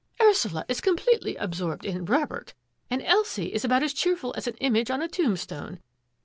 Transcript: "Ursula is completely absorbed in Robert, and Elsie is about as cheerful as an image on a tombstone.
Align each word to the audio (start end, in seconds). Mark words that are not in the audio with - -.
"Ursula 0.19 0.65
is 0.67 0.81
completely 0.81 1.35
absorbed 1.35 1.85
in 1.85 2.05
Robert, 2.05 2.55
and 2.89 3.03
Elsie 3.03 3.53
is 3.53 3.63
about 3.63 3.83
as 3.83 3.93
cheerful 3.93 4.33
as 4.35 4.47
an 4.47 4.55
image 4.55 4.89
on 4.89 5.03
a 5.03 5.07
tombstone. 5.07 5.77